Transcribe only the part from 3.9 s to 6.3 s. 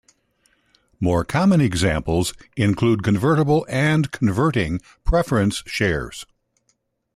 converting preference shares.